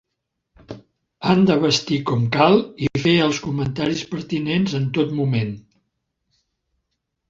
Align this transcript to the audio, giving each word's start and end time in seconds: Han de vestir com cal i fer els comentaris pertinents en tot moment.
Han 1.31 1.45
de 1.49 1.57
vestir 1.65 1.99
com 2.11 2.25
cal 2.37 2.59
i 2.87 2.91
fer 3.05 3.15
els 3.29 3.45
comentaris 3.47 4.05
pertinents 4.17 4.77
en 4.83 4.93
tot 5.01 5.19
moment. 5.25 5.57